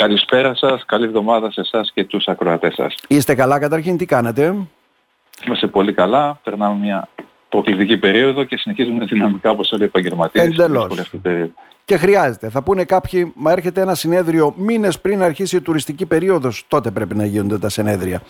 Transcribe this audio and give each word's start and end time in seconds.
Καλησπέρα 0.00 0.54
σας, 0.54 0.84
καλή 0.86 1.04
εβδομάδα 1.04 1.50
σε 1.50 1.60
εσάς 1.60 1.90
και 1.94 2.04
τους 2.04 2.26
ακροατές 2.26 2.74
σας. 2.74 2.94
Είστε 3.08 3.34
καλά 3.34 3.58
καταρχήν, 3.58 3.96
τι 3.96 4.06
κάνετε; 4.06 4.54
Είμαστε 5.46 5.66
πολύ 5.66 5.92
καλά, 5.92 6.40
περνάμε 6.44 6.78
μια 6.78 7.08
προκλητική 7.48 7.96
περίοδο 7.96 8.44
και 8.44 8.56
συνεχίζουμε 8.56 9.04
δυναμικά 9.04 9.50
όπως 9.50 9.72
όλοι 9.72 9.82
οι 9.82 9.84
επαγγελματίες. 9.84 10.44
Εντελώς. 10.44 11.12
Και 11.84 11.96
χρειάζεται. 11.96 12.48
Θα 12.48 12.62
πούνε 12.62 12.84
κάποιοι, 12.84 13.32
μα 13.36 13.52
έρχεται 13.52 13.80
ένα 13.80 13.94
συνέδριο 13.94 14.54
μήνες 14.56 15.00
πριν 15.00 15.22
αρχίσει 15.22 15.56
η 15.56 15.60
τουριστική 15.60 16.06
περίοδος. 16.06 16.64
Τότε 16.68 16.90
πρέπει 16.90 17.14
να 17.14 17.24
γίνονται 17.24 17.58
τα 17.58 17.68
συνέδρια. 17.68 18.22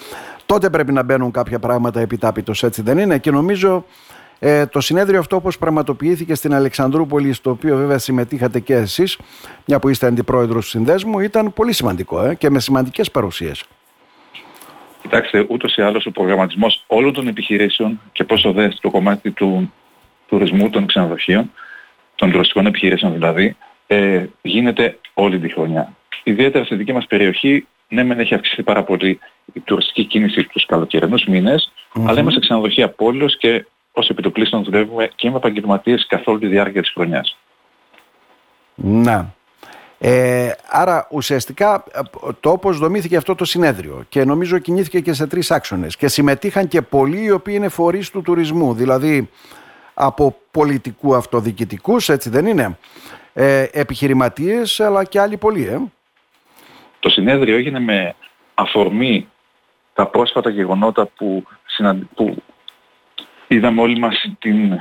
Τότε 0.46 0.70
πρέπει 0.70 0.92
να 0.92 1.02
μπαίνουν 1.02 1.30
κάποια 1.30 1.58
πράγματα 1.58 2.00
επιτάπητος, 2.00 2.62
έτσι 2.62 2.82
δεν 2.82 2.98
είναι; 2.98 3.18
Και 3.18 3.30
νομίζω 3.30 3.84
ε, 4.42 4.66
το 4.66 4.80
συνέδριο 4.80 5.18
αυτό 5.18 5.36
όπως 5.36 5.58
πραγματοποιήθηκε 5.58 6.34
στην 6.34 6.54
Αλεξανδρούπολη, 6.54 7.32
στο 7.32 7.50
οποίο 7.50 7.76
βέβαια 7.76 7.98
συμμετείχατε 7.98 8.60
και 8.60 8.74
εσείς, 8.74 9.18
μια 9.66 9.78
που 9.78 9.88
είστε 9.88 10.06
αντιπρόεδρος 10.06 10.64
του 10.64 10.70
συνδέσμου, 10.70 11.20
ήταν 11.20 11.52
πολύ 11.52 11.72
σημαντικό 11.72 12.24
ε, 12.24 12.34
και 12.34 12.50
με 12.50 12.60
σημαντικές 12.60 13.10
παρουσίες. 13.10 13.64
Κοιτάξτε, 15.02 15.46
ούτως 15.48 15.76
ή 15.76 15.82
άλλως 15.82 16.06
ο 16.06 16.10
προγραμματισμός 16.10 16.84
όλων 16.86 17.12
των 17.12 17.26
επιχειρήσεων 17.28 18.00
και 18.12 18.24
πόσο 18.24 18.52
δε 18.52 18.68
το 18.80 18.90
κομμάτι 18.90 19.30
του 19.30 19.72
τουρισμού 20.26 20.70
των 20.70 20.86
ξενοδοχείων, 20.86 21.50
των 22.14 22.30
τουριστικών 22.30 22.66
επιχειρήσεων 22.66 23.12
δηλαδή, 23.12 23.56
ε, 23.86 24.24
γίνεται 24.42 24.98
όλη 25.14 25.38
τη 25.38 25.52
χρονιά. 25.52 25.94
Ιδιαίτερα 26.22 26.64
στη 26.64 26.74
δική 26.74 26.92
μας 26.92 27.06
περιοχή, 27.06 27.66
ναι 27.88 28.04
μεν 28.04 28.20
έχει 28.20 28.34
αυξηθεί 28.34 28.62
πάρα 28.62 28.82
πολύ 28.82 29.18
η 29.52 29.60
τουριστική 29.60 30.04
κίνηση 30.04 30.44
τους 30.44 30.66
καλοκαιρινούς 30.66 31.24
μήνες, 31.24 31.72
mm-hmm. 31.72 32.04
αλλά 32.06 32.20
είμαστε 32.20 32.40
ξενοδοχεία 32.40 32.88
πόλεως 32.88 33.38
και 33.38 33.64
ως 34.00 34.08
επιτοπλίστων 34.08 34.64
δουλεύουμε 34.64 35.10
και 35.14 35.30
με 35.30 35.36
επαγγελματίες 35.36 36.06
καθ' 36.08 36.28
όλη 36.28 36.38
τη 36.38 36.46
διάρκεια 36.46 36.80
της 36.80 36.90
χρονιάς. 36.90 37.36
Να. 38.74 39.34
Ε, 40.02 40.50
άρα 40.70 41.06
ουσιαστικά 41.10 41.84
το 42.40 42.50
όπως 42.50 42.78
δομήθηκε 42.78 43.16
αυτό 43.16 43.34
το 43.34 43.44
συνέδριο 43.44 44.04
και 44.08 44.24
νομίζω 44.24 44.58
κινήθηκε 44.58 45.00
και 45.00 45.12
σε 45.12 45.26
τρεις 45.26 45.50
άξονες 45.50 45.96
και 45.96 46.08
συμμετείχαν 46.08 46.68
και 46.68 46.82
πολλοί 46.82 47.22
οι 47.22 47.30
οποίοι 47.30 47.54
είναι 47.56 47.68
φορείς 47.68 48.10
του 48.10 48.22
τουρισμού 48.22 48.74
δηλαδή 48.74 49.30
από 49.94 50.36
πολιτικού 50.50 51.14
αυτοδιοικητικούς 51.14 52.08
έτσι 52.08 52.30
δεν 52.30 52.46
είναι 52.46 52.78
ε, 53.32 53.66
επιχειρηματίες 53.72 54.80
αλλά 54.80 55.04
και 55.04 55.20
άλλοι 55.20 55.36
πολλοί 55.36 55.66
ε. 55.66 55.78
Το 57.00 57.08
συνέδριο 57.08 57.56
έγινε 57.56 57.80
με 57.80 58.14
αφορμή 58.54 59.28
τα 59.94 60.06
πρόσφατα 60.06 60.50
γεγονότα 60.50 61.06
που, 61.06 61.44
που 62.14 62.42
είδαμε 63.54 63.80
όλοι 63.80 63.98
μας 63.98 64.30
την 64.38 64.78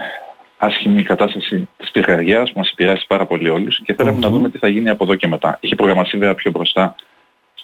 άσχημη 0.58 1.04
κατάσταση 1.04 1.70
της 1.78 1.92
πυρκαγιάς 1.92 2.52
που 2.52 2.60
μας 2.60 2.70
επηρεάσει 2.72 3.06
πάρα 3.08 3.26
πολύ 3.26 3.50
όλους 3.50 3.82
και 3.84 3.94
θελαμε 3.94 4.20
να 4.20 4.30
δούμε 4.30 4.50
τι 4.50 4.58
θα 4.58 4.68
γίνει 4.68 4.90
από 4.90 5.04
εδώ 5.04 5.16
και 5.16 5.28
μετά. 5.28 5.58
Είχε 5.62 5.76
προγραμματιστεί 5.76 6.18
βέβαια 6.18 6.36
πιο 6.36 6.52
μπροστά. 6.52 6.96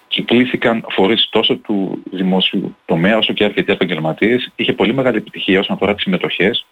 Κυκλήθηκαν 0.08 0.86
φορείς 0.90 1.30
τόσο 1.30 1.56
του 1.56 2.04
δημόσιου 2.12 2.76
τομέα 2.86 3.18
όσο 3.18 3.34
και 3.34 3.44
αρκετοί 3.44 3.72
επαγγελματίες. 3.72 4.52
Είχε 4.56 4.74
πολύ 4.74 4.94
μεγάλη 4.94 5.18
επιτυχία 5.18 5.60
όσον 5.60 5.76
αφορά 5.76 5.94
τις 5.94 6.04
συμμετοχές 6.04 6.66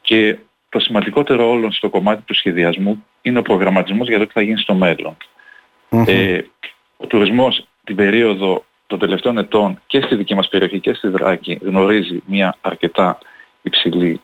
και 0.00 0.38
το 0.68 0.80
σημαντικότερο 0.80 1.50
όλων 1.50 1.72
στο 1.72 1.88
κομμάτι 1.88 2.22
του 2.22 2.34
σχεδιασμού 2.34 3.04
είναι 3.22 3.38
ο 3.38 3.42
προγραμματισμός 3.42 4.08
για 4.08 4.18
το 4.18 4.26
τι 4.26 4.32
θα 4.32 4.42
γίνει 4.42 4.58
στο 4.58 4.74
μέλλον. 4.74 5.16
Ε, 6.06 6.40
ο 6.96 7.06
τουρισμός 7.06 7.66
την 7.84 7.96
περίοδο 7.96 8.64
των 8.86 8.98
τελευταίων 8.98 9.38
ετών 9.38 9.80
και 9.86 10.00
στη 10.00 10.14
δική 10.14 10.34
μας 10.34 10.48
περιοχή 10.48 10.80
και 10.80 10.94
στη 10.94 11.08
Δράκη 11.08 11.58
γνωρίζει 11.62 12.22
μια 12.26 12.56
αρκετά 12.60 13.18
υψηλή 13.64 14.20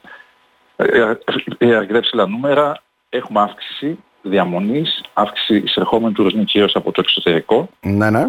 ε, 0.77 1.15
ε, 1.59 1.75
αρκετά 1.75 2.01
ψηλά 2.01 2.27
νούμερα. 2.27 2.83
Έχουμε 3.09 3.41
αύξηση 3.41 3.99
διαμονής, 4.23 5.05
αύξηση 5.13 5.63
εισερχόμενου 5.65 6.13
τουρισμού 6.13 6.45
κυρίως 6.45 6.75
από 6.77 6.93
το 6.93 7.01
εξωτερικό. 7.05 7.69
Ναι, 7.81 8.11
ναι. 8.11 8.27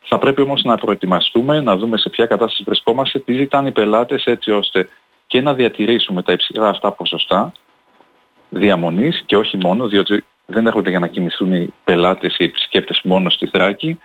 Θα 0.00 0.18
πρέπει 0.18 0.40
όμως 0.40 0.62
να 0.62 0.76
προετοιμαστούμε, 0.76 1.60
να 1.60 1.76
δούμε 1.76 1.96
σε 1.96 2.08
ποια 2.08 2.26
κατάσταση 2.26 2.62
βρισκόμαστε, 2.66 3.18
τι 3.18 3.32
ζητάνε 3.32 3.68
οι 3.68 3.72
πελάτες 3.72 4.24
έτσι 4.24 4.50
ώστε 4.50 4.88
και 5.26 5.40
να 5.40 5.54
διατηρήσουμε 5.54 6.22
τα 6.22 6.32
υψηλά 6.32 6.68
αυτά 6.68 6.92
ποσοστά 6.92 7.52
διαμονής 8.48 9.22
και 9.26 9.36
όχι 9.36 9.56
μόνο, 9.56 9.88
διότι 9.88 10.24
δεν 10.46 10.66
έρχονται 10.66 10.90
για 10.90 10.98
να 10.98 11.06
κινηθούν 11.06 11.52
οι 11.52 11.72
πελάτες 11.84 12.32
ή 12.32 12.36
οι 12.38 12.44
επισκέπτες 12.44 13.00
μόνο 13.04 13.30
στη 13.30 13.46
Θράκη, 13.46 13.98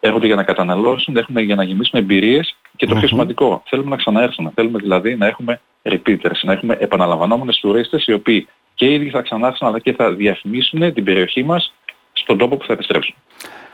έρχονται 0.00 0.26
για 0.26 0.36
να 0.36 0.42
καταναλώσουν, 0.42 1.16
έρχονται 1.16 1.40
για 1.40 1.54
να 1.54 1.64
γεμίσουν 1.64 2.00
εμπειρίες 2.00 2.56
και 2.76 2.86
το 2.86 2.94
πιο 2.94 3.08
σημαντικό, 3.08 3.62
θέλουμε 3.66 3.90
να 3.90 3.96
ξαναέρθουμε. 3.96 4.52
Θέλουμε 4.54 4.78
δηλαδή 4.78 5.16
να 5.16 5.26
έχουμε 5.26 5.60
repeaters, 5.84 6.40
να 6.42 6.52
έχουμε 6.52 6.76
επαναλαμβανόμενες 6.80 7.58
τουρίστες 7.58 8.06
οι 8.06 8.12
οποίοι 8.12 8.48
και 8.74 8.86
οι 8.86 8.94
ίδιοι 8.94 9.10
θα 9.10 9.22
ξανάρθουν 9.22 9.68
αλλά 9.68 9.78
και 9.78 9.92
θα 9.92 10.12
διαφημίσουν 10.12 10.94
την 10.94 11.04
περιοχή 11.04 11.44
μας 11.44 11.74
στον 12.12 12.38
τόπο 12.38 12.56
που 12.56 12.66
θα 12.66 12.72
επιστρέψουν. 12.72 13.14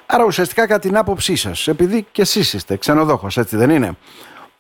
Άρα 0.07 0.25
ουσιαστικά 0.25 0.67
κατά 0.67 0.81
την 0.81 0.97
άποψή 0.97 1.37
σας, 1.37 1.69
επειδή 1.69 2.07
και 2.13 2.23
εσείς 2.23 2.53
είστε 2.53 2.77
ξενοδόχος, 2.77 3.37
έτσι 3.37 3.57
δεν 3.57 3.71
είναι, 3.71 3.97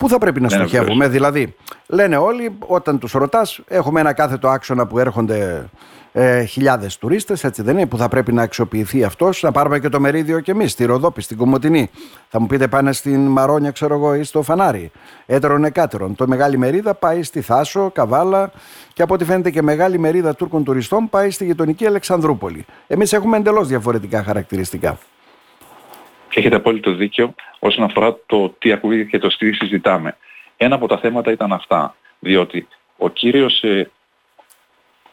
Πού 0.00 0.08
θα 0.08 0.18
πρέπει 0.18 0.40
να 0.40 0.48
ναι, 0.50 0.54
στοχεύουμε, 0.54 1.08
δηλαδή, 1.08 1.54
λένε 1.86 2.16
όλοι, 2.16 2.56
όταν 2.66 2.98
τους 2.98 3.12
ρωτάς, 3.12 3.60
έχουμε 3.68 4.00
ένα 4.00 4.12
κάθετο 4.12 4.48
άξονα 4.48 4.86
που 4.86 4.98
έρχονται 4.98 5.68
ε, 6.12 6.44
χιλιάδες 6.44 6.98
τουρίστες, 6.98 7.44
έτσι 7.44 7.62
δεν 7.62 7.76
είναι, 7.76 7.86
που 7.86 7.96
θα 7.96 8.08
πρέπει 8.08 8.32
να 8.32 8.42
αξιοποιηθεί 8.42 9.04
αυτός. 9.04 9.42
Να 9.42 9.52
πάρουμε 9.52 9.78
και 9.78 9.88
το 9.88 10.00
μερίδιο 10.00 10.40
κι 10.40 10.50
εμείς, 10.50 10.72
στη 10.72 10.84
Ροδόπη, 10.84 11.22
στην 11.22 11.36
Κομωτινή. 11.36 11.90
Θα 12.28 12.40
μου 12.40 12.46
πείτε 12.46 12.68
πάνε 12.68 12.92
στην 12.92 13.26
Μαρόνια, 13.26 13.70
ξέρω 13.70 13.94
εγώ, 13.94 14.14
ή 14.14 14.22
στο 14.22 14.42
Φανάρι. 14.42 14.90
Έτερον 15.26 15.64
εκάτερον. 15.64 16.14
Το 16.14 16.26
μεγάλη 16.26 16.58
μερίδα 16.58 16.94
πάει 16.94 17.22
στη 17.22 17.40
Θάσο, 17.40 17.90
Καβάλα 17.90 18.50
και 18.92 19.02
από 19.02 19.14
ό,τι 19.14 19.24
φαίνεται 19.24 19.50
και 19.50 19.62
μεγάλη 19.62 19.98
μερίδα 19.98 20.34
Τούρκων 20.34 20.64
τουριστών 20.64 21.08
πάει 21.08 21.30
στη 21.30 21.44
γειτονική 21.44 21.86
Αλεξανδρούπολη. 21.86 22.64
Εμείς 22.86 23.12
έχουμε 23.12 23.36
εντελώς 23.36 23.68
διαφορετικά 23.68 24.22
χαρακτηριστικά. 24.22 24.98
Έχετε 26.34 26.56
απόλυτο 26.56 26.92
δίκιο 26.92 27.34
όσον 27.58 27.84
αφορά 27.84 28.18
το 28.26 28.54
τι 28.58 28.72
ακούγεται 28.72 29.04
και 29.04 29.18
το 29.18 29.36
τι 29.36 29.52
συζητάμε. 29.52 30.16
Ένα 30.56 30.74
από 30.74 30.86
τα 30.86 30.98
θέματα 30.98 31.30
ήταν 31.30 31.52
αυτά. 31.52 31.94
Διότι 32.18 32.68
ο 32.96 33.08
κύριος 33.08 33.62
ε, 33.62 33.90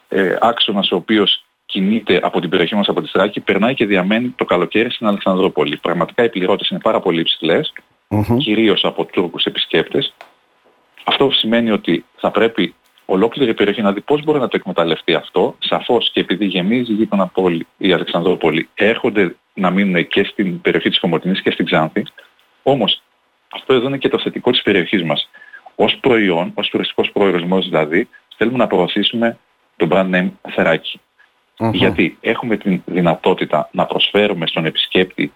ε, 0.08 0.36
άξονας 0.40 0.90
ο 0.90 0.96
οποίος 0.96 1.44
κινείται 1.66 2.20
από 2.22 2.40
την 2.40 2.50
περιοχή 2.50 2.74
μας 2.74 2.88
από 2.88 3.02
τη 3.02 3.08
Στράκη 3.08 3.40
περνάει 3.40 3.74
και 3.74 3.86
διαμένει 3.86 4.28
το 4.28 4.44
καλοκαίρι 4.44 4.90
στην 4.90 5.06
Αλεξανδρόπολη. 5.06 5.76
Πραγματικά 5.76 6.24
οι 6.24 6.28
πληρώτες 6.28 6.68
είναι 6.68 6.80
πάρα 6.80 7.00
πολύ 7.00 7.20
υψηλές, 7.20 7.72
mm-hmm. 8.08 8.36
κυρίως 8.38 8.84
από 8.84 9.04
Τούρκους 9.04 9.44
επισκέπτες. 9.44 10.14
Αυτό 11.04 11.30
σημαίνει 11.30 11.70
ότι 11.70 12.04
θα 12.16 12.30
πρέπει 12.30 12.74
ολόκληρη 13.10 13.50
η 13.50 13.54
περιοχή 13.54 13.82
να 13.82 13.92
δει 13.92 14.00
πώς 14.00 14.24
μπορεί 14.24 14.38
να 14.38 14.48
το 14.48 14.56
εκμεταλλευτεί 14.56 15.14
αυτό. 15.14 15.56
Σαφώς 15.58 16.10
και 16.12 16.20
επειδή 16.20 16.44
γεμίζει 16.44 16.92
η 16.92 16.94
γείτονα 16.94 17.26
πόλη, 17.26 17.66
η 17.76 17.92
Αλεξανδρόπολη, 17.92 18.68
έρχονται 18.74 19.36
να 19.54 19.70
μείνουν 19.70 20.06
και 20.06 20.24
στην 20.24 20.60
περιοχή 20.60 20.88
της 20.88 21.00
Κομωτινής 21.00 21.42
και 21.42 21.50
στην 21.50 21.64
Ξάνθη. 21.64 22.02
Όμως 22.62 23.02
αυτό 23.52 23.74
εδώ 23.74 23.86
είναι 23.86 23.98
και 23.98 24.08
το 24.08 24.18
θετικό 24.18 24.50
της 24.50 24.62
περιοχής 24.62 25.02
μας. 25.02 25.28
Ως 25.74 25.98
προϊόν, 26.00 26.50
ως 26.54 26.68
τουριστικός 26.68 27.10
προορισμός 27.12 27.64
δηλαδή, 27.64 28.08
θέλουμε 28.36 28.58
να 28.58 28.66
προωθήσουμε 28.66 29.38
το 29.76 29.88
brand 29.90 30.14
name 30.14 30.28
θερακη 30.54 31.00
Γιατί 31.72 32.18
έχουμε 32.20 32.56
την 32.56 32.82
δυνατότητα 32.84 33.68
να 33.72 33.86
προσφέρουμε 33.86 34.46
στον 34.46 34.64
επισκέπτη 34.64 35.32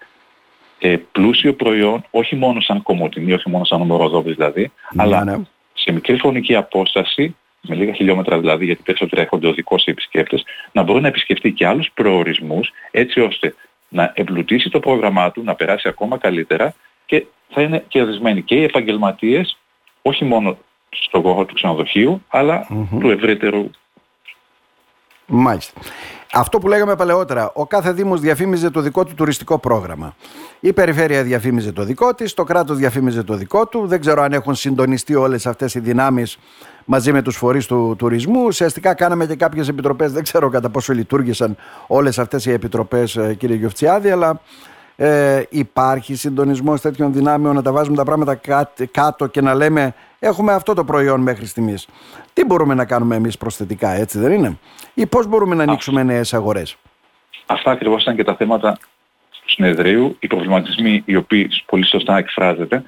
ε, 0.79 0.97
πλούσιο 1.11 1.53
προϊόν, 1.53 2.05
όχι 2.11 2.35
μόνο 2.35 2.61
σαν 2.61 2.81
κομμωτινή, 2.81 3.33
όχι 3.33 3.49
μόνο 3.49 3.63
σαν 3.63 3.81
ομοροδόβης 3.81 4.35
δηλαδή, 4.35 4.61
ναι, 4.61 5.03
αλλά 5.03 5.23
ναι. 5.23 5.37
σε 5.73 5.91
μικρή 5.91 6.19
χρονική 6.19 6.55
απόσταση, 6.55 7.35
με 7.67 7.75
λίγα 7.75 7.93
χιλιόμετρα 7.93 8.39
δηλαδή, 8.39 8.65
γιατί 8.65 8.81
περισσότερο 8.83 9.21
έρχονται 9.21 9.47
οδικώς 9.47 9.85
οι 9.85 9.91
επισκέπτες, 9.91 10.43
να 10.71 10.83
μπορεί 10.83 11.01
να 11.01 11.07
επισκεφτεί 11.07 11.51
και 11.51 11.67
άλλους 11.67 11.91
προορισμούς, 11.93 12.71
έτσι 12.91 13.19
ώστε 13.19 13.55
να 13.89 14.11
εμπλουτίσει 14.15 14.69
το 14.69 14.79
πρόγραμμά 14.79 15.31
του, 15.31 15.43
να 15.43 15.55
περάσει 15.55 15.87
ακόμα 15.87 16.17
καλύτερα 16.17 16.73
και 17.05 17.25
θα 17.49 17.61
είναι 17.61 17.83
κερδισμένοι 17.87 18.41
και 18.41 18.55
οι 18.55 18.63
επαγγελματίες, 18.63 19.57
όχι 20.01 20.25
μόνο 20.25 20.57
στον 20.89 21.21
χώρο 21.21 21.45
του 21.45 21.53
ξενοδοχείου, 21.53 22.21
του 22.99 23.09
ευρύτερου 23.09 23.69
Μάλιστα. 25.25 25.79
Αυτό 26.35 26.59
που 26.59 26.67
λέγαμε 26.67 26.95
παλαιότερα, 26.95 27.51
ο 27.53 27.65
κάθε 27.65 27.91
Δήμος 27.91 28.19
διαφήμιζε 28.19 28.69
το 28.69 28.81
δικό 28.81 29.05
του 29.05 29.13
τουριστικό 29.13 29.57
πρόγραμμα. 29.57 30.15
Η 30.59 30.73
Περιφέρεια 30.73 31.23
διαφήμιζε 31.23 31.71
το 31.71 31.83
δικό 31.83 32.13
της, 32.13 32.33
το 32.33 32.43
κράτος 32.43 32.77
διαφήμιζε 32.77 33.23
το 33.23 33.33
δικό 33.33 33.67
του. 33.67 33.87
Δεν 33.87 33.99
ξέρω 33.99 34.21
αν 34.21 34.33
έχουν 34.33 34.55
συντονιστεί 34.55 35.15
όλες 35.15 35.45
αυτές 35.47 35.75
οι 35.75 35.79
δυνάμεις 35.79 36.37
μαζί 36.85 37.11
με 37.11 37.21
τους 37.21 37.35
φορείς 37.35 37.65
του 37.65 37.95
τουρισμού. 37.97 38.43
Ουσιαστικά 38.45 38.93
κάναμε 38.93 39.25
και 39.25 39.35
κάποιες 39.35 39.67
επιτροπές, 39.67 40.11
δεν 40.11 40.23
ξέρω 40.23 40.49
κατά 40.49 40.69
πόσο 40.69 40.93
λειτουργήσαν 40.93 41.55
όλες 41.87 42.19
αυτές 42.19 42.45
οι 42.45 42.51
επιτροπές 42.51 43.15
ε, 43.15 43.33
κύριε 43.33 43.55
Γιοφτσιάδη, 43.55 44.09
αλλά 44.09 44.41
ε, 44.95 45.41
υπάρχει 45.49 46.15
συντονισμός 46.15 46.81
τέτοιων 46.81 47.13
δυνάμεων 47.13 47.55
να 47.55 47.61
τα 47.61 47.71
βάζουμε 47.71 47.95
τα 47.95 48.03
πράγματα 48.03 48.39
κάτω 48.91 49.27
και 49.27 49.41
να 49.41 49.53
λέμε 49.53 49.93
έχουμε 50.23 50.53
αυτό 50.53 50.73
το 50.73 50.83
προϊόν 50.83 51.21
μέχρι 51.21 51.45
στιγμής. 51.45 51.87
Τι 52.33 52.45
μπορούμε 52.45 52.73
να 52.73 52.85
κάνουμε 52.85 53.15
εμείς 53.15 53.37
προσθετικά 53.37 53.89
έτσι 53.91 54.19
δεν 54.19 54.31
είναι; 54.31 54.57
Ή 54.93 55.05
πώς 55.05 55.27
μπορούμε 55.27 55.55
να 55.55 55.63
ανοίξουμε 55.63 56.03
νέες 56.03 56.33
αγορές; 56.33 56.77
Αυτά 57.45 57.71
ακριβώς 57.71 58.01
ήταν 58.01 58.15
και 58.15 58.23
τα 58.23 58.35
θέματα 58.35 58.77
του 59.29 59.49
συνεδρίου, 59.49 60.17
οι 60.19 60.27
προβληματισμοί 60.27 61.03
οι 61.05 61.15
οποίοι 61.15 61.49
πολύ 61.65 61.85
σωστά 61.85 62.17
εκφράζεται 62.17 62.83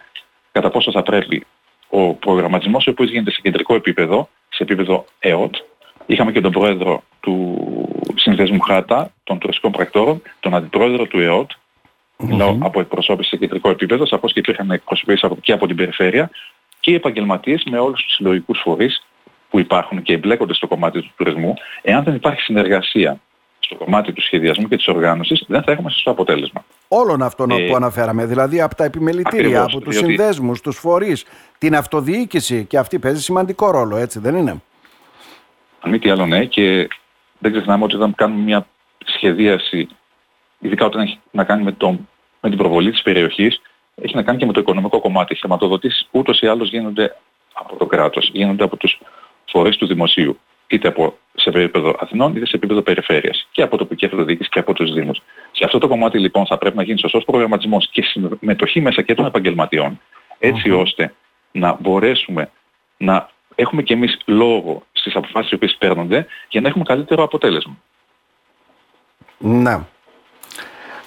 κατά 0.51 0.69
πόσο 0.69 0.91
θα 0.91 1.03
πρέπει 1.03 1.45
ο 1.89 2.13
προγραμματισμός 2.13 2.87
ο 2.87 2.89
οποίος 2.89 3.09
γίνεται 3.09 3.31
σε 3.31 3.39
κεντρικό 3.41 3.75
επίπεδο, 3.75 4.29
σε 4.49 4.63
επίπεδο 4.63 5.05
ΕΟΤ, 5.19 5.55
είχαμε 6.05 6.31
και 6.31 6.41
τον 6.41 6.51
πρόεδρο 6.51 7.03
του 7.19 7.57
συνδέσμου 8.15 8.59
ΧΑΤΑ, 8.59 9.11
των 9.23 9.39
τουριστικών 9.39 9.71
πρακτόρων, 9.71 10.21
τον 10.39 10.55
αντιπρόεδρο 10.55 11.05
του 11.05 11.19
ΕΟΤ, 11.19 11.51
Μιλάω 12.17 12.57
από 12.61 12.79
εκπροσώπηση 12.79 13.29
σε 13.29 13.37
κεντρικό 13.37 13.69
επίπεδο, 13.69 14.05
σαφώς 14.05 14.33
και 14.33 14.39
υπήρχαν 14.39 14.71
εκπροσωπήσεις 14.71 15.29
και 15.41 15.51
από 15.51 15.67
την 15.67 15.75
περιφέρεια 15.75 16.29
και 16.85 16.91
οι 16.91 16.95
επαγγελματίες 16.95 17.63
με 17.69 17.79
όλους 17.79 18.03
τους 18.03 18.13
συλλογικούς 18.13 18.59
φορείς 18.59 19.05
που 19.49 19.59
υπάρχουν 19.59 20.01
και 20.01 20.13
εμπλέκονται 20.13 20.53
στο 20.53 20.67
κομμάτι 20.67 21.01
του 21.01 21.11
τουρισμού. 21.17 21.53
Εάν 21.81 22.03
δεν 22.03 22.15
υπάρχει 22.15 22.41
συνεργασία 22.41 23.19
στο 23.59 23.75
κομμάτι 23.75 24.13
του 24.13 24.21
σχεδιασμού 24.21 24.67
και 24.67 24.75
της 24.75 24.87
οργάνωσης, 24.87 25.43
δεν 25.47 25.63
θα 25.63 25.71
έχουμε 25.71 25.89
σωστό 25.89 26.11
αποτέλεσμα. 26.11 26.65
Όλων 26.87 27.21
αυτών 27.21 27.51
ε, 27.51 27.67
που 27.67 27.75
αναφέραμε, 27.75 28.25
δηλαδή 28.25 28.61
από 28.61 28.75
τα 28.75 28.83
επιμελητήρια, 28.83 29.61
από 29.61 29.79
τους 29.81 29.97
διότι... 29.97 30.07
συνδέσμους, 30.07 30.61
τους 30.61 30.77
φορείς, 30.77 31.25
την 31.57 31.75
αυτοδιοίκηση 31.75 32.65
και 32.65 32.77
αυτή 32.77 32.99
παίζει 32.99 33.21
σημαντικό 33.21 33.71
ρόλο, 33.71 33.97
έτσι 33.97 34.19
δεν 34.19 34.35
είναι; 34.35 34.61
Αν 35.79 35.91
μη 35.91 35.99
τι 35.99 36.09
άλλο 36.09 36.25
ναι 36.25 36.45
και 36.45 36.87
δεν 37.39 37.51
ξεχνάμε 37.51 37.83
ότι 37.83 37.95
όταν 37.95 38.15
κάνουμε 38.15 38.41
μια 38.41 38.67
σχεδίαση, 39.05 39.87
ειδικά 40.59 40.85
όταν 40.85 41.01
έχει 41.01 41.19
να 41.31 41.43
κάνει 41.43 41.63
με, 41.63 41.71
το, 41.71 41.99
με 42.41 42.49
την 42.49 42.57
προβολή 42.57 42.91
της 42.91 43.01
περιοχής, 43.01 43.61
έχει 43.95 44.15
να 44.15 44.23
κάνει 44.23 44.37
και 44.37 44.45
με 44.45 44.53
το 44.53 44.59
οικονομικό 44.59 44.99
κομμάτι. 44.99 45.33
Οι 45.33 45.37
χρηματοδοτήσεις 45.37 46.07
ούτως 46.11 46.39
ή 46.39 46.47
άλλως 46.47 46.69
γίνονται 46.69 47.15
από 47.53 47.75
το 47.75 47.85
κράτος, 47.85 48.29
γίνονται 48.33 48.63
από 48.63 48.77
τους 48.77 49.01
φορείς 49.45 49.77
του 49.77 49.87
δημοσίου, 49.87 50.39
είτε 50.67 50.87
από, 50.87 51.17
σε 51.35 51.49
επίπεδο 51.49 51.95
Αθηνών 51.99 52.35
είτε 52.35 52.45
σε 52.45 52.55
επίπεδο 52.55 52.81
περιφέρειας 52.81 53.47
και 53.51 53.61
από 53.61 53.77
τοπική 53.77 54.05
αυτοδιοίκηση 54.05 54.49
και 54.49 54.59
από 54.59 54.73
τους 54.73 54.93
Δήμους. 54.93 55.21
Σε 55.51 55.65
αυτό 55.65 55.77
το 55.77 55.87
κομμάτι 55.87 56.19
λοιπόν 56.19 56.45
θα 56.45 56.57
πρέπει 56.57 56.77
να 56.77 56.83
γίνει 56.83 56.99
σωστός 56.99 57.23
προγραμματισμός 57.23 57.89
και 57.91 58.01
συμμετοχή 58.01 58.81
μέσα 58.81 59.01
και 59.01 59.15
των 59.15 59.25
επαγγελματιών, 59.25 59.99
ώστε 60.73 61.13
να 61.51 61.77
μπορέσουμε 61.79 62.49
να 62.97 63.29
έχουμε 63.55 63.81
και 63.81 63.93
εμείς 63.93 64.17
λόγο 64.25 64.83
στις 64.91 65.15
αποφάσεις 65.15 65.57
που 65.59 65.67
παίρνονται 65.79 66.25
για 66.49 66.61
να 66.61 66.67
έχουμε 66.67 66.83
καλύτερο 66.83 67.23
αποτέλεσμα. 67.23 67.77
Να. 69.37 69.87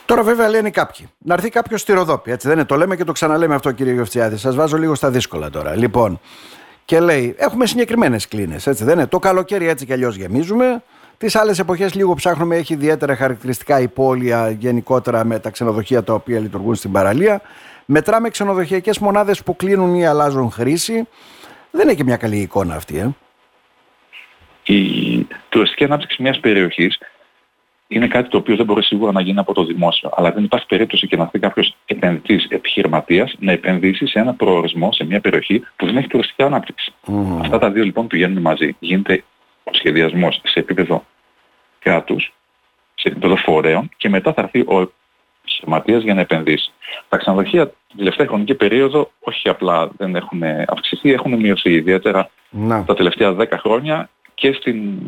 Τώρα 0.09 0.23
βέβαια 0.23 0.49
λένε 0.49 0.71
κάποιοι. 0.71 1.09
Να 1.19 1.35
έρθει 1.35 1.49
κάποιος 1.49 1.81
στη 1.81 1.93
Ροδόπη, 1.93 2.31
έτσι 2.31 2.49
δεν 2.49 2.57
είναι; 2.57 2.67
Το 2.67 2.77
λέμε 2.77 2.97
και 2.97 3.05
το 3.05 3.13
ξαναλέμε 3.13 3.55
αυτό 3.55 3.73
κύριε 3.73 3.93
Γεωφτσιάδη. 3.93 4.37
Σας 4.37 4.55
βάζω 4.55 4.77
λίγο 4.77 4.95
στα 4.95 5.11
δύσκολα 5.11 5.51
τώρα. 5.51 5.77
Λοιπόν, 5.77 6.21
και 6.85 7.01
λέει, 7.01 7.35
έχουμε 7.39 7.67
συγκεκριμένες 7.67 8.29
κλίνες, 8.29 8.67
έτσι 8.67 8.85
δεν 8.85 8.95
είναι; 8.95 9.07
Το 9.07 9.19
καλοκαίρι 9.19 9.69
έτσι 9.69 9.87
κι 9.87 9.93
αλλιώς 9.93 10.17
γεμίζουμε. 10.17 10.83
Τις 11.19 11.37
άλλες 11.37 11.59
εποχές 11.59 11.95
λίγο 11.95 12.15
ψάχνουμε, 12.15 12.57
έχει 12.57 12.73
ιδιαίτερα 12.73 13.17
χαρακτηριστικά 13.17 13.81
η 13.81 13.89
πόλη 13.89 14.57
γενικότερα 14.59 15.25
με 15.25 15.39
τα 15.39 15.51
ξενοδοχεία 15.51 16.03
τα 16.03 16.13
οποία 16.13 16.39
λειτουργούν 16.39 16.75
στην 16.75 16.93
παραλία. 16.93 17.41
Μετράμε 17.85 18.29
ξενοδοχειακές 18.29 18.99
μονάδες 18.99 19.43
που 19.43 19.57
κλείνουν 19.57 19.95
ή 19.95 20.07
αλλάζουν 20.07 20.51
χρήση. 20.51 21.09
Δεν 21.71 21.89
έχει 21.89 21.97
και 21.97 22.05
μια 22.05 22.17
καλή 22.17 22.37
εικόνα 22.37 22.75
αυτή, 22.75 22.99
ε. 22.99 23.09
Η 24.73 25.27
τουριστική 25.49 25.85
ανάπτυξη 25.85 26.23
μιας 26.23 26.41
περιοχής 26.41 26.99
είναι 27.89 28.07
κάτι 28.07 28.29
το 28.29 28.37
οποίο 28.37 28.57
δεν 28.57 28.67
μπορεί 28.67 28.83
σίγουρα 28.83 29.13
να 29.13 29.21
γίνει 29.21 29.39
από 29.39 29.55
το 29.55 29.65
δημόσιο. 29.65 30.11
Αλλά 30.17 30.33
δεν 30.33 30.45
υπάρχει 30.45 30.67
περίπτωση 30.67 31.07
και 31.07 31.17
να 31.17 31.23
έρθει 31.23 31.39
κάποιος 31.39 31.75
επενδυτής 31.87 32.47
επιχειρηματίας 32.49 33.35
να 33.39 33.53
επενδύσει 33.53 34.07
σε 34.07 34.19
ένα 34.19 34.35
προορισμό, 34.35 34.93
σε 34.93 35.05
μια 35.05 35.21
περιοχή 35.21 35.63
που 35.77 35.87
δεν 35.87 35.97
έχει 35.97 36.07
τουριστική 36.09 36.43
ανάπτυξη. 36.43 36.93
Αυτά 37.41 37.59
τα 37.59 37.71
δύο 37.71 37.85
λοιπόν 37.85 38.07
πηγαίνουν 38.07 38.43
μαζί. 38.43 38.77
Γίνεται 38.79 39.25
ο 39.65 39.71
σχεδιασμός 39.73 40.41
σε 40.45 40.59
επίπεδο 40.59 41.05
κράτους, 41.79 42.33
σε 42.95 43.09
επίπεδο 43.09 43.37
φορέων 43.37 43.89
και 43.97 44.09
μετά 44.09 44.33
θα 44.33 44.43
έρθει 44.43 44.61
ο 44.61 44.93
επιχειρηματίας 45.43 46.03
για 46.03 46.15
να 46.15 46.21
επενδύσει. 46.21 46.73
Τα 47.09 47.17
ξενοδοχεία 47.17 47.67
την 47.67 47.97
τελευταία 47.97 48.27
χρονική 48.27 48.55
περίοδο 48.55 49.11
όχι 49.21 49.49
απλά 49.49 49.91
δεν 49.97 50.17
έχουν 50.17 50.43
αυξηθεί, 50.67 51.13
έχουν 51.13 51.35
μειωθεί 51.35 51.73
ιδιαίτερα 51.73 52.31
τα 52.87 52.95
τελευταία 52.95 53.37
10 53.39 53.45
χρόνια 53.53 54.09
και 54.35 54.53
στην 54.53 54.99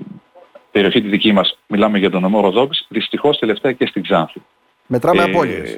περιοχή 0.70 1.02
τη 1.02 1.08
δική 1.08 1.32
μας 1.32 1.58
μιλάμε 1.66 1.98
για 1.98 2.10
τον 2.10 2.22
νομό 2.22 2.40
Ροδόπης, 2.40 2.86
δυστυχώς 2.88 3.38
τελευταία 3.38 3.72
και 3.72 3.86
στην 3.86 4.02
Ξάνθη. 4.02 4.42
Μετράμε 4.86 5.22
ε, 5.22 5.24
απώλειες. 5.24 5.76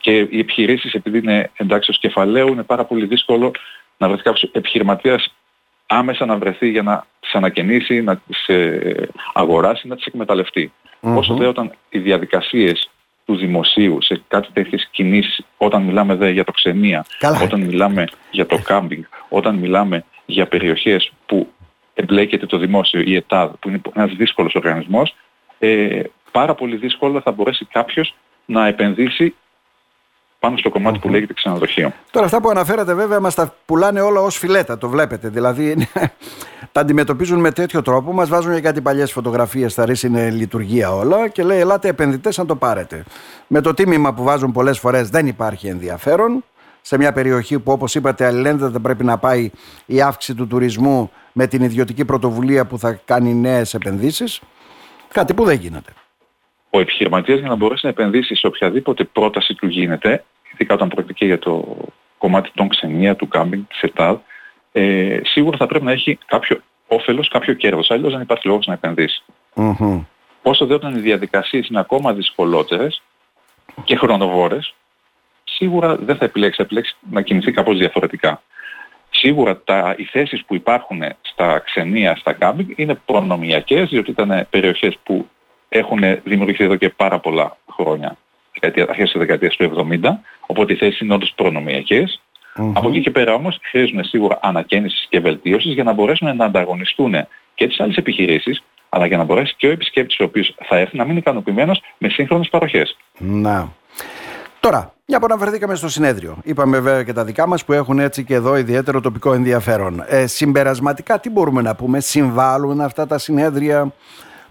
Και 0.00 0.18
οι 0.18 0.38
επιχειρήσεις 0.38 0.94
επειδή 0.94 1.18
είναι 1.18 1.50
ως 1.88 1.98
κεφαλαίου 1.98 2.48
είναι 2.48 2.62
πάρα 2.62 2.84
πολύ 2.84 3.06
δύσκολο 3.06 3.50
να 3.96 4.08
βρεθεί 4.08 4.22
κάποιος 4.22 4.50
επιχειρηματίας 4.52 5.34
άμεσα 5.86 6.24
να 6.26 6.36
βρεθεί 6.36 6.68
για 6.68 6.82
να 6.82 7.06
τις 7.20 7.34
ανακαινήσει, 7.34 8.00
να 8.00 8.16
τις 8.16 8.46
ε, 8.46 9.08
αγοράσει, 9.32 9.88
να 9.88 9.96
τις 9.96 10.04
εκμεταλλευτεί. 10.04 10.72
Mm-hmm. 11.00 11.16
Όσο 11.16 11.34
δε 11.34 11.46
όταν 11.46 11.72
οι 11.88 11.98
διαδικασίες 11.98 12.90
του 13.24 13.36
δημοσίου 13.36 13.98
σε 14.02 14.22
κάτι 14.28 14.48
τέτοιες 14.52 14.88
κινήσεις, 14.90 15.44
όταν 15.56 15.82
μιλάμε 15.82 16.14
δε 16.14 16.30
για 16.30 16.44
το 16.44 16.52
ξενία, 16.52 17.04
όταν 17.42 17.60
μιλάμε 17.60 18.04
για 18.30 18.46
το 18.46 18.58
κάμπινγκ, 18.58 19.02
όταν 19.28 19.54
μιλάμε 19.54 20.04
για 20.26 20.46
περιοχές 20.46 21.12
που 21.26 21.51
εμπλέκεται 22.02 22.46
το 22.46 22.58
δημόσιο, 22.58 23.00
η 23.00 23.14
ΕΤΑΔ, 23.14 23.50
που 23.60 23.68
είναι 23.68 23.80
ένας 23.94 24.12
δύσκολος 24.12 24.54
οργανισμός, 24.54 25.14
ε, 25.58 26.00
πάρα 26.30 26.54
πολύ 26.54 26.76
δύσκολα 26.76 27.20
θα 27.20 27.32
μπορέσει 27.32 27.64
κάποιος 27.64 28.14
να 28.44 28.66
επενδύσει 28.66 29.34
πάνω 30.38 30.56
στο 30.56 30.70
κομματι 30.70 30.98
που 30.98 31.08
λέγεται 31.08 31.32
ξενοδοχείο. 31.32 31.92
Τώρα 32.10 32.26
αυτά 32.26 32.40
που 32.40 32.48
αναφέρατε 32.48 32.94
βέβαια 32.94 33.20
μας 33.20 33.34
τα 33.34 33.54
πουλάνε 33.66 34.00
όλα 34.00 34.20
ως 34.20 34.36
φιλέτα, 34.36 34.78
το 34.78 34.88
βλέπετε. 34.88 35.28
Δηλαδή 35.28 35.88
τα 36.72 36.80
αντιμετωπίζουν 36.80 37.40
με 37.40 37.50
τέτοιο 37.50 37.82
τρόπο, 37.82 38.12
μας 38.12 38.28
βάζουν 38.28 38.52
για 38.52 38.60
κάτι 38.60 38.80
παλιές 38.80 39.12
φωτογραφίες, 39.12 39.74
θα 39.74 39.84
ρίξει 39.84 40.06
είναι 40.06 40.30
λειτουργία 40.30 40.94
όλα 40.94 41.28
και 41.28 41.42
λέει 41.42 41.58
ελάτε 41.58 41.88
επενδυτές 41.88 42.38
να 42.38 42.46
το 42.46 42.56
πάρετε. 42.56 43.04
Με 43.46 43.60
το 43.60 43.74
τίμημα 43.74 44.14
που 44.14 44.22
βάζουν 44.22 44.52
πολλές 44.52 44.78
φορές 44.78 45.08
δεν 45.10 45.26
υπάρχει 45.26 45.66
ενδιαφέρον 45.68 46.44
σε 46.82 46.96
μια 46.96 47.12
περιοχή 47.12 47.58
που 47.58 47.72
όπως 47.72 47.94
είπατε 47.94 48.26
αλληλένδετα 48.26 48.80
πρέπει 48.80 49.04
να 49.04 49.18
πάει 49.18 49.50
η 49.86 50.02
αύξηση 50.02 50.34
του 50.36 50.46
τουρισμού 50.46 51.10
με 51.32 51.46
την 51.46 51.62
ιδιωτική 51.62 52.04
πρωτοβουλία 52.04 52.66
που 52.66 52.78
θα 52.78 53.00
κάνει 53.04 53.34
νέες 53.34 53.74
επενδύσεις. 53.74 54.40
Κάτι 55.08 55.34
που 55.34 55.44
δεν 55.44 55.56
γίνεται. 55.56 55.92
Ο 56.70 56.80
επιχειρηματίας 56.80 57.38
για 57.38 57.48
να 57.48 57.54
μπορέσει 57.54 57.80
να 57.82 57.90
επενδύσει 57.90 58.34
σε 58.34 58.46
οποιαδήποτε 58.46 59.04
πρόταση 59.04 59.54
του 59.54 59.66
γίνεται, 59.66 60.24
ειδικά 60.52 60.74
όταν 60.74 60.88
πρόκειται 60.88 61.12
και 61.12 61.24
για 61.24 61.38
το 61.38 61.76
κομμάτι 62.18 62.50
των 62.54 62.68
ξενία, 62.68 63.16
του 63.16 63.28
κάμπινγκ, 63.28 63.62
της 63.68 63.80
ΕΤΑΔ, 63.80 64.16
ε, 64.72 65.20
σίγουρα 65.22 65.56
θα 65.56 65.66
πρέπει 65.66 65.84
να 65.84 65.92
έχει 65.92 66.18
κάποιο 66.26 66.60
όφελος, 66.86 67.28
κάποιο 67.28 67.54
κέρδος. 67.54 67.90
Αλλιώς 67.90 68.12
δεν 68.12 68.20
υπάρχει 68.20 68.46
λόγος 68.46 68.66
να 68.66 68.72
επενδύσει. 68.72 69.22
Mm-hmm. 69.54 70.04
Όσο 70.42 70.66
δε 70.66 70.74
όταν 70.74 70.96
οι 70.96 71.00
διαδικασίες 71.00 71.68
είναι 71.68 71.80
ακόμα 71.80 72.12
δυσκολότερες 72.12 73.02
και 73.84 73.96
χρονοβόρες, 73.96 74.74
σίγουρα 75.62 75.96
δεν 75.96 76.16
θα 76.16 76.24
επιλέξει, 76.24 76.56
θα 76.56 76.62
επιλέξει 76.62 76.96
να 77.10 77.22
κινηθεί 77.22 77.52
κάπως 77.52 77.78
διαφορετικά. 77.78 78.42
Σίγουρα 79.10 79.60
τα, 79.64 79.94
οι 79.98 80.04
θέσεις 80.04 80.44
που 80.44 80.54
υπάρχουν 80.54 81.02
στα 81.20 81.58
ξενία, 81.58 82.16
στα 82.16 82.32
κάμπινγκ 82.32 82.70
είναι 82.76 82.94
προνομιακές, 82.94 83.88
διότι 83.88 84.10
ήταν 84.10 84.46
περιοχές 84.50 84.98
που 85.02 85.28
έχουν 85.68 86.00
δημιουργηθεί 86.24 86.64
εδώ 86.64 86.76
και 86.76 86.88
πάρα 86.88 87.18
πολλά 87.18 87.56
χρόνια, 87.70 88.16
αρχές 88.88 89.10
της 89.10 89.20
δεκαετίας 89.20 89.56
του 89.56 89.86
70, 90.02 90.18
οπότε 90.46 90.72
οι 90.72 90.76
θέσεις 90.76 91.00
είναι 91.00 91.14
όντως 91.14 91.32
προνομιακές. 91.36 92.20
Mm-hmm. 92.56 92.72
Από 92.74 92.88
εκεί 92.88 93.00
και 93.00 93.10
πέρα 93.10 93.34
όμως 93.34 93.58
χρειάζουν 93.62 94.04
σίγουρα 94.04 94.38
ανακαίνιση 94.42 95.06
και 95.08 95.20
βελτίωσης 95.20 95.72
για 95.72 95.84
να 95.84 95.92
μπορέσουν 95.92 96.36
να 96.36 96.44
ανταγωνιστούν 96.44 97.14
και 97.54 97.66
τις 97.66 97.80
άλλες 97.80 97.96
επιχειρήσεις, 97.96 98.62
αλλά 98.88 99.06
για 99.06 99.16
να 99.16 99.24
μπορέσει 99.24 99.54
και 99.56 99.66
ο 99.66 99.70
επισκέπτης 99.70 100.18
ο 100.20 100.24
οποίος 100.24 100.54
θα 100.64 100.76
έρθει 100.76 100.96
να 100.96 101.04
μείνει 101.04 101.18
ικανοποιημένος 101.18 101.82
με 101.98 102.08
σύγχρονες 102.08 102.48
παροχές. 102.48 102.96
Να. 103.18 103.72
Τώρα, 104.60 104.94
μια 105.12 105.20
που 105.20 105.26
αναφερθήκαμε 105.30 105.74
στο 105.74 105.88
συνέδριο. 105.88 106.38
Είπαμε 106.42 106.80
βέβαια 106.80 107.02
και 107.02 107.12
τα 107.12 107.24
δικά 107.24 107.46
μας 107.46 107.64
που 107.64 107.72
έχουν 107.72 107.98
έτσι 107.98 108.24
και 108.24 108.34
εδώ 108.34 108.56
ιδιαίτερο 108.56 109.00
τοπικό 109.00 109.32
ενδιαφέρον. 109.32 110.04
Ε, 110.06 110.26
συμπερασματικά, 110.26 111.20
τι 111.20 111.30
μπορούμε 111.30 111.62
να 111.62 111.74
πούμε, 111.74 112.00
συμβάλλουν 112.00 112.80
αυτά 112.80 113.06
τα 113.06 113.18
συνέδρια 113.18 113.92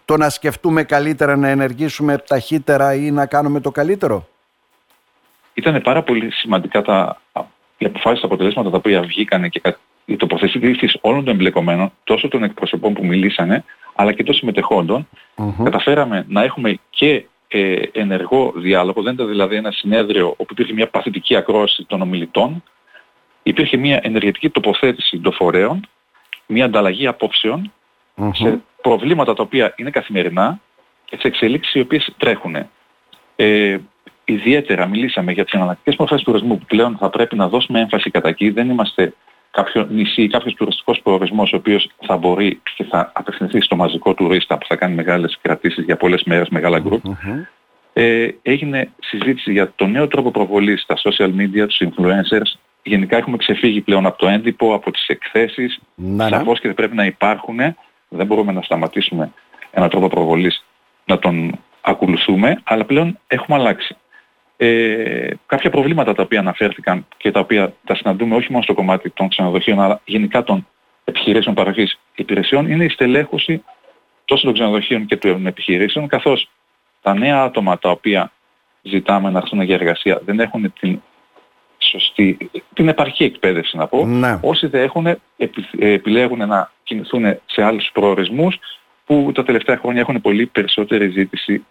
το 0.05 0.17
να 0.17 0.29
σκεφτούμε 0.29 0.83
καλύτερα, 0.83 1.35
να 1.35 1.47
ενεργήσουμε 1.47 2.17
ταχύτερα 2.17 2.95
ή 2.95 3.11
να 3.11 3.25
κάνουμε 3.25 3.59
το 3.59 3.71
καλύτερο; 3.71 4.27
Ήταν 5.53 5.81
πάρα 5.81 6.03
πολύ 6.03 6.31
σημαντικά 6.31 6.81
τα, 6.81 7.21
οι 7.77 7.85
αποφάσεις, 7.85 8.19
τα 8.19 8.25
αποτελέσματα 8.25 8.69
τα 8.69 8.77
οποία 8.77 9.01
βγήκαν 9.01 9.49
και 9.49 9.61
η 10.05 10.15
τοποθεσία 10.15 10.59
όλων 11.01 11.23
των 11.23 11.33
εμπλεκομένων, 11.33 11.91
τόσο 12.03 12.27
των 12.27 12.43
εκπροσωπών 12.43 12.93
που 12.93 13.05
μιλήσανε, 13.05 13.63
αλλά 13.95 14.11
και 14.11 14.23
των 14.23 14.33
συμμετεχόντων. 14.33 15.07
Καταφέραμε 15.63 16.25
να 16.27 16.43
έχουμε 16.43 16.79
και 16.89 17.25
ε, 17.53 17.81
ενεργό 17.91 18.53
διάλογο, 18.55 19.01
δεν 19.01 19.13
ήταν 19.13 19.27
δηλαδή 19.27 19.55
ένα 19.55 19.71
συνέδριο 19.71 20.27
όπου 20.27 20.47
υπήρχε 20.51 20.73
μια 20.73 20.87
παθητική 20.87 21.35
ακρόαση 21.35 21.85
των 21.87 22.01
ομιλητών, 22.01 22.63
υπήρχε 23.43 23.77
μια 23.77 23.99
ενεργετική 24.03 24.49
τοποθέτηση 24.49 25.19
των 25.19 25.33
φορέων, 25.33 25.87
μια 26.47 26.65
ανταλλαγή 26.65 27.07
σε 28.31 28.61
προβλήματα 28.81 29.33
τα 29.33 29.43
οποία 29.43 29.73
είναι 29.77 29.89
καθημερινά 29.89 30.59
και 31.05 31.17
σε 31.19 31.27
εξελίξεις 31.27 31.73
οι 31.73 31.79
οποίες 31.79 32.13
τρέχουν. 32.17 32.55
Ε, 33.35 33.77
ιδιαίτερα 34.25 34.87
μιλήσαμε 34.87 35.31
για 35.31 35.43
τις 35.43 35.53
αναλλακτικές 35.53 35.95
μορφές 35.95 36.21
τουρισμού 36.21 36.57
που 36.57 36.65
πλέον 36.65 36.97
θα 36.97 37.09
πρέπει 37.09 37.35
να 37.35 37.47
δώσουμε 37.47 37.79
έμφαση 37.79 38.09
κατά 38.09 38.27
εκεί. 38.27 38.49
Δεν 38.49 38.69
είμαστε 38.69 39.13
κάποιο 39.51 39.87
νησί, 39.89 40.27
κάποιος 40.27 40.53
τουριστικός 40.53 41.01
προορισμός 41.03 41.53
ο 41.53 41.55
οποίος 41.55 41.89
θα 42.05 42.17
μπορεί 42.17 42.61
και 42.75 42.83
θα 42.83 43.11
απευθυνθεί 43.13 43.61
στο 43.61 43.75
μαζικό 43.75 44.13
τουρίστα 44.13 44.57
που 44.57 44.65
θα 44.65 44.75
κάνει 44.75 44.95
μεγάλες 44.95 45.37
κρατήσεις 45.41 45.83
για 45.83 45.97
πολλές 45.97 46.23
μέρες, 46.23 46.49
μεγάλα 46.49 46.83
group. 46.85 46.99
Ε, 47.93 48.27
έγινε 48.41 48.89
συζήτηση 48.99 49.51
για 49.51 49.71
το 49.75 49.87
νέο 49.87 50.07
τρόπο 50.07 50.31
προβολής 50.31 50.81
στα 50.81 50.95
social 50.97 51.29
media, 51.29 51.67
τους 51.67 51.81
influencers. 51.81 52.59
Γενικά 52.83 53.17
έχουμε 53.17 53.37
ξεφύγει 53.37 53.81
πλέον 53.81 54.05
από 54.05 54.17
το 54.17 54.27
έντυπο, 54.27 54.73
από 54.73 54.91
τις 54.91 55.07
εκθέσεις. 55.07 55.79
Να, 55.95 56.29
ναι. 56.29 56.53
και 56.61 56.73
πρέπει 56.73 56.95
να 56.95 57.05
υπάρχουν. 57.05 57.57
Δεν 58.07 58.25
μπορούμε 58.25 58.51
να 58.51 58.61
σταματήσουμε 58.61 59.31
ένα 59.71 59.89
τρόπο 59.89 60.07
προβολής 60.07 60.65
να 61.05 61.19
τον 61.19 61.59
ακολουθούμε, 61.81 62.61
αλλά 62.63 62.85
πλέον 62.85 63.19
έχουμε 63.27 63.57
αλλάξει. 63.57 63.95
Ε, 64.63 65.29
κάποια 65.45 65.69
προβλήματα 65.69 66.13
τα 66.13 66.23
οποία 66.23 66.39
αναφέρθηκαν 66.39 67.07
και 67.17 67.31
τα 67.31 67.39
οποία 67.39 67.73
τα 67.85 67.95
συναντούμε 67.95 68.35
όχι 68.35 68.51
μόνο 68.51 68.63
στο 68.63 68.73
κομμάτι 68.73 69.09
των 69.09 69.27
ξενοδοχείων 69.29 69.79
αλλά 69.79 70.01
γενικά 70.05 70.43
των 70.43 70.67
επιχειρήσεων 71.03 71.55
παροχής 71.55 71.99
υπηρεσιών 72.15 72.71
είναι 72.71 72.83
η 72.83 72.89
στελέχωση 72.89 73.63
τόσο 74.25 74.45
των 74.45 74.53
ξενοδοχείων 74.53 75.05
και 75.05 75.17
των 75.17 75.45
επιχειρήσεων 75.45 76.07
καθώς 76.07 76.49
τα 77.01 77.13
νέα 77.13 77.41
άτομα 77.43 77.79
τα 77.79 77.89
οποία 77.89 78.31
ζητάμε 78.81 79.29
να 79.29 79.39
έρθουν 79.39 79.61
για 79.61 79.75
εργασία 79.75 80.21
δεν 80.25 80.39
έχουν 80.39 80.73
την 80.79 81.01
σωστή, 81.77 82.37
την 82.73 82.87
επαρχή 82.87 83.23
εκπαίδευση 83.23 83.77
να 83.77 83.87
πω. 83.87 84.05
Ναι. 84.05 84.39
Όσοι 84.41 84.67
δεν 84.67 84.83
έχουν 84.83 85.19
επιλέγουν 85.79 86.47
να 86.47 86.71
κινηθούν 86.83 87.39
σε 87.45 87.63
άλλους 87.63 87.89
προορισμούς 87.93 88.59
που 89.05 89.31
τα 89.33 89.43
τελευταία 89.43 89.77
χρόνια 89.77 90.01
έχουν 90.01 90.21
πολύ 90.21 90.45
περισσότερη 90.45 91.09
ζήτηση 91.09 91.65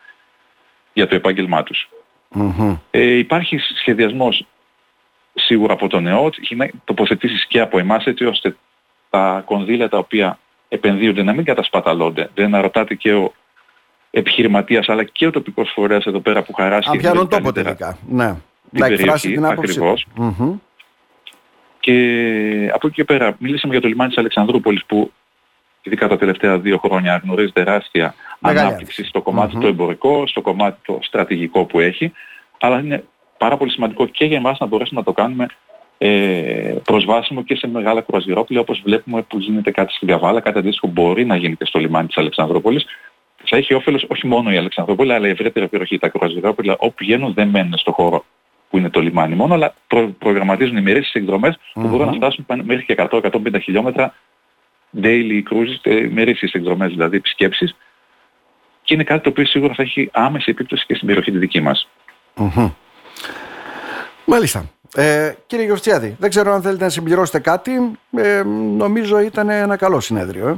για 0.92 1.06
το 1.06 1.14
επάγγελμά 1.14 1.62
τους. 1.62 1.88
Ε, 2.90 3.00
υπάρχει 3.00 3.58
σχεδιασμός 3.58 4.46
σίγουρα 5.34 5.72
από 5.72 5.88
το 5.88 6.00
ΝΕΟΤ, 6.00 6.34
έχει 6.40 6.72
τοποθετήσεις 6.84 7.46
και 7.46 7.60
από 7.60 7.78
εμάς 7.78 8.04
έτσι 8.04 8.24
ώστε 8.24 8.56
τα 9.10 9.42
κονδύλια 9.46 9.88
τα 9.88 9.98
οποία 9.98 10.38
επενδύονται 10.68 11.22
να 11.22 11.32
μην 11.32 11.44
κατασπαταλώνται. 11.44 12.30
Δεν 12.34 12.60
ρωτάτε 12.60 12.94
και 12.94 13.14
ο 13.14 13.32
επιχειρηματίας 14.10 14.88
αλλά 14.88 15.04
και 15.04 15.26
ο 15.26 15.30
τοπικός 15.30 15.70
φορέας 15.74 16.04
εδώ 16.04 16.20
πέρα 16.20 16.42
που 16.42 16.52
χαράσει. 16.52 16.88
Αν 16.92 16.98
πιάνουν 16.98 17.28
τόπο 17.28 17.52
τελικά. 17.52 17.98
Ναι. 18.08 18.34
Την 18.70 18.80
περιοχή, 18.80 19.32
την 19.32 19.44
ακριβώς. 19.44 20.06
Και 21.80 21.94
από 22.72 22.86
εκεί 22.86 22.96
και 22.96 23.04
πέρα 23.04 23.36
μιλήσαμε 23.38 23.72
για 23.72 23.82
το 23.82 23.88
λιμάνι 23.88 24.08
της 24.08 24.18
Αλεξανδρούπολης 24.18 24.84
που 24.84 25.12
ειδικά 25.82 26.08
τα 26.08 26.18
τελευταία 26.18 26.58
δύο 26.58 26.78
χρόνια 26.78 27.20
γνωρίζει 27.24 27.52
τεράστια 27.52 28.14
ανάπτυξη 28.40 29.04
στο 29.04 29.22
κομματι 29.22 29.58
το 29.58 29.66
εμπορικό, 29.66 30.26
στο 30.26 30.40
κομμάτι 30.40 30.78
το 30.84 30.98
στρατηγικό 31.02 31.64
που 31.64 31.80
έχει, 31.80 32.12
αλλά 32.60 32.78
είναι 32.78 33.04
πάρα 33.38 33.56
πολύ 33.56 33.70
σημαντικό 33.70 34.06
και 34.06 34.24
για 34.24 34.36
εμάς 34.36 34.58
να 34.58 34.66
μπορέσουμε 34.66 35.00
να 35.00 35.06
το 35.06 35.12
κάνουμε 35.12 35.46
ε, 35.98 36.74
προσβάσιμο 36.84 37.42
και 37.42 37.56
σε 37.56 37.66
μεγάλα 37.66 38.00
κουραζιερόπλαια 38.00 38.60
όπως 38.60 38.80
βλέπουμε 38.84 39.22
που 39.22 39.38
γίνεται 39.38 39.70
κάτι 39.70 39.92
στην 39.92 40.08
Καβάλα, 40.08 40.40
κάτι 40.40 40.58
αντίστοιχο 40.58 40.86
μπορεί 40.86 41.24
να 41.24 41.36
γίνει 41.36 41.56
και 41.56 41.64
στο 41.64 41.78
λιμάνι 41.78 42.06
της 42.06 42.16
Αλεξανδρούπολης. 42.16 42.86
Θα 43.44 43.56
έχει 43.56 43.74
όφελος 43.74 44.06
όχι 44.08 44.26
μόνο 44.26 44.52
η 44.52 44.56
Αλεξανδρούπολη 44.56 45.12
αλλά 45.12 45.26
η 45.26 45.30
ευρύτερη 45.30 45.68
περιοχή. 45.68 45.98
Τα 45.98 46.08
κουραζιερόπλαια 46.08 46.76
όπου 46.78 46.94
πηγαίνουν 46.94 47.32
δεν 47.34 47.48
μένουν 47.48 47.78
στο 47.78 47.92
χώρο 47.92 48.24
που 48.70 48.78
είναι 48.78 48.90
το 48.90 49.00
λιμάνι 49.00 49.34
μόνο, 49.34 49.54
αλλά 49.54 49.74
προ, 49.86 50.14
προγραμματίζουν 50.18 50.76
ημερήσεις 50.76 51.12
εκδρομές 51.12 51.58
που 51.72 51.88
μπορούν 51.88 52.06
να 52.06 52.12
φτάσουν 52.12 52.46
μέχρι 52.62 52.84
και 52.84 52.94
100-150 53.10 53.60
χιλιόμετρα 53.62 54.14
daily 55.02 55.42
cruises, 55.50 55.78
ε, 55.82 56.08
μερίσιες 56.10 56.52
εκδρομές 56.52 56.90
δηλαδή 56.90 57.16
επισκέψεις 57.16 57.76
και 58.82 58.94
είναι 58.94 59.04
κάτι 59.04 59.22
το 59.22 59.28
οποίο 59.28 59.44
σίγουρα 59.46 59.74
θα 59.74 59.82
έχει 59.82 60.08
άμεση 60.12 60.50
επίπτωση 60.50 60.86
και 60.86 60.94
στην 60.94 61.06
περιοχή 61.06 61.30
τη 61.30 61.38
δική 61.38 61.60
μας. 61.60 61.88
Μάλιστα. 64.24 64.70
Ε, 64.94 65.32
κύριε 65.46 65.64
Γιωστιάδη, 65.64 66.16
δεν 66.18 66.30
ξέρω 66.30 66.52
αν 66.52 66.62
θέλετε 66.62 66.84
να 66.84 66.90
συμπληρώσετε 66.90 67.38
κάτι. 67.38 67.98
Ε, 68.16 68.42
νομίζω 68.76 69.20
ήταν 69.20 69.48
ένα 69.48 69.76
καλό 69.76 70.00
συνέδριο. 70.00 70.48
Ε. 70.48 70.56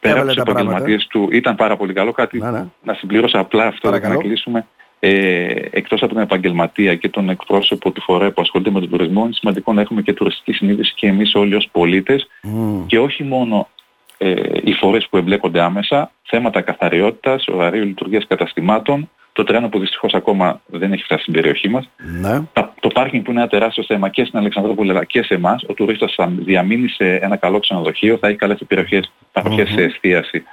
Πέρα 0.00 0.20
από 0.20 0.28
τους 0.28 0.36
επαγγελματίες 0.36 1.06
του 1.06 1.28
ήταν 1.32 1.56
πάρα 1.56 1.76
πολύ 1.76 1.92
καλό. 1.92 2.12
Κάτι 2.12 2.38
να, 2.38 2.50
ναι. 2.50 2.64
να 2.82 2.94
συμπληρώσω 2.94 3.38
απλά 3.38 3.66
αυτό 3.66 3.96
για 3.96 4.08
να 4.08 4.16
κλείσουμε. 4.16 4.66
Ε, 4.98 5.54
εκτός 5.70 6.02
από 6.02 6.14
τον 6.14 6.22
επαγγελματία 6.22 6.94
και 6.94 7.08
τον 7.08 7.28
εκπρόσωπο 7.28 7.90
του 7.90 8.00
φορέα 8.00 8.32
που 8.32 8.40
ασχολείται 8.40 8.70
με 8.70 8.80
τον 8.80 8.90
τουρισμό, 8.90 9.24
είναι 9.24 9.32
σημαντικό 9.32 9.72
να 9.72 9.80
έχουμε 9.80 10.02
και 10.02 10.12
τουριστική 10.12 10.52
συνείδηση 10.52 10.94
και 10.94 11.06
εμείς 11.06 11.34
όλοι 11.34 11.54
ως 11.54 11.68
πολίτες 11.72 12.26
και 12.86 12.98
όχι 12.98 13.24
μόνο 13.24 13.68
ε, 14.18 14.34
οι 14.64 14.72
φορές 14.72 15.06
που 15.10 15.16
εμπλέκονται 15.16 15.60
άμεσα, 15.60 16.10
θέματα 16.22 16.60
καθαριότητας, 16.60 17.48
ωραρίου 17.48 17.84
λειτουργίας 17.84 18.26
καταστημάτων, 18.26 19.10
το 19.32 19.44
τρένο 19.44 19.68
που 19.68 19.78
δυστυχώς 19.78 20.14
ακόμα 20.14 20.60
δεν 20.66 20.92
έχει 20.92 21.02
φτάσει 21.02 21.22
στην 21.22 21.32
περιοχή 21.32 21.68
μας. 21.68 21.88
Ναι. 22.20 22.42
Το 22.80 22.88
πάρκινγκ 22.88 23.24
που 23.24 23.30
είναι 23.30 23.40
ένα 23.40 23.48
τεράστιο 23.48 23.84
θέμα 23.84 24.08
και 24.08 24.24
στην 24.24 24.38
Αλεξανδρούπολη 24.38 24.90
αλλά 24.90 25.04
και 25.04 25.22
σε 25.22 25.34
εμάς. 25.34 25.64
Ο 25.68 25.72
τουρίστας 25.72 26.14
θα 26.14 26.32
διαμείνει 26.38 26.88
σε 26.88 27.14
ένα 27.14 27.36
καλό 27.36 27.58
ξενοδοχείο, 27.58 28.16
θα 28.16 28.28
έχει 28.28 28.36
καλές 28.36 28.62
περιοχές, 28.68 29.12
παροχές 29.32 29.68
σε 29.68 29.82
εστίαση 29.82 30.44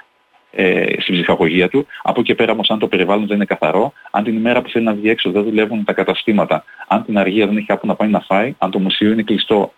ε, 0.54 1.00
στην 1.00 1.14
ψυχαγωγία 1.14 1.68
του. 1.68 1.86
Από 2.02 2.20
εκεί 2.20 2.34
πέρα 2.34 2.52
όμως 2.52 2.70
αν 2.70 2.78
το 2.78 2.88
περιβάλλον 2.88 3.26
δεν 3.26 3.36
είναι 3.36 3.44
καθαρό, 3.44 3.92
αν 4.10 4.24
την 4.24 4.36
ημέρα 4.36 4.62
που 4.62 4.68
θέλει 4.68 4.84
να 4.84 4.92
βγει 4.92 5.10
έξω 5.10 5.30
δεν 5.30 5.42
δουλεύουν 5.42 5.84
τα 5.84 5.92
καταστήματα, 5.92 6.64
αν 6.88 7.04
την 7.04 7.18
αργία 7.18 7.46
δεν 7.46 7.56
έχει 7.56 7.66
κάπου 7.66 7.86
να 7.86 7.94
πάει 7.94 8.08
να 8.08 8.20
φάει, 8.20 8.54
αν 8.58 8.70
το 8.70 8.78
μουσείο 8.78 9.12
είναι 9.12 9.22
κλειστό 9.22 9.72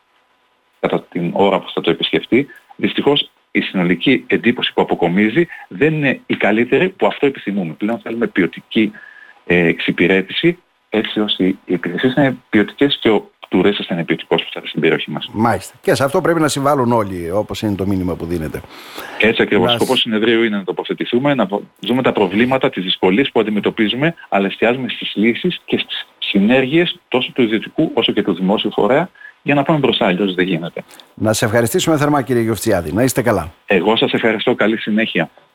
κατά 0.81 1.03
την 1.03 1.31
ώρα 1.35 1.61
που 1.61 1.71
θα 1.75 1.81
το 1.81 1.91
επισκεφτεί, 1.91 2.47
δυστυχώς 2.77 3.31
η 3.51 3.61
συνολική 3.61 4.25
εντύπωση 4.27 4.73
που 4.73 4.83
αποκομίζει 4.83 5.47
δεν 5.69 5.95
είναι 5.95 6.21
η 6.27 6.37
καλύτερη 6.37 6.89
που 6.89 7.07
αυτό 7.07 7.27
επιθυμούμε. 7.27 7.73
Πλέον 7.73 7.99
θέλουμε 7.99 8.27
ποιοτική 8.27 8.93
ε, 9.47 9.67
εξυπηρέτηση 9.67 10.59
έτσι 10.89 11.21
ώστε 11.21 11.45
οι 11.45 11.59
υπηρεσίες 11.65 12.15
να 12.15 12.23
είναι 12.23 12.37
ποιοτικές 12.49 12.99
και 13.01 13.11
ο 13.11 13.31
τουρίστας 13.49 13.87
να 13.89 13.95
είναι 13.95 14.05
ποιοτικός 14.05 14.43
που 14.43 14.49
θα 14.53 14.55
έρθει 14.55 14.69
στην 14.69 14.81
περιοχή 14.81 15.11
μας. 15.11 15.29
Μάλιστα. 15.33 15.75
Και 15.81 15.95
σε 15.95 16.05
αυτό 16.05 16.21
πρέπει 16.21 16.41
να 16.41 16.49
συμβάλλουν 16.49 16.93
όλοι 16.93 17.31
όπως 17.31 17.63
είναι 17.63 17.75
το 17.75 17.87
μήνυμα 17.87 18.15
που 18.15 18.25
δίνεται. 18.25 18.61
Έτσι 19.21 19.43
ακριβώς. 19.43 19.73
Ο 19.73 19.75
σκοπός 19.75 20.01
συνεδρίου 20.01 20.43
είναι 20.43 20.57
να 20.57 20.65
τοποθετηθούμε, 20.65 21.35
να 21.35 21.49
δούμε 21.81 22.03
τα 22.03 22.13
προβλήματα, 22.13 22.71
τις 22.71 22.83
δυσκολίες 22.83 23.31
που 23.33 23.41
αντιμετωπίζουμε, 23.41 24.15
αλλά 24.29 24.47
εστιάζουμε 24.47 24.89
στις 24.89 25.13
λύσεις 25.15 25.61
και 25.65 25.79
στις 25.79 26.07
συνέργειες 26.19 26.99
τόσο 27.09 27.33
του 27.35 27.43
ιδιωτικού 27.43 27.91
όσο 27.95 28.13
και 28.13 28.23
του 28.23 28.35
δημόσιου 28.35 28.73
φορέα 28.73 29.09
για 29.43 29.55
να 29.55 29.63
πάμε 29.63 29.79
μπροστά, 29.79 30.07
αλλιώς 30.07 30.35
δεν 30.35 30.47
γίνεται. 30.47 30.85
Να 31.15 31.33
σε 31.33 31.45
ευχαριστήσουμε 31.45 31.97
θερμά 31.97 32.23
κύριε 32.23 32.43
Γιοφτσιάδη. 32.43 32.93
Να 32.93 33.03
είστε 33.03 33.23
καλά. 33.23 33.53
Εγώ 33.67 33.97
σας 33.97 34.13
ευχαριστώ. 34.13 34.55
Καλή 34.55 34.77
συνέχεια. 34.77 35.31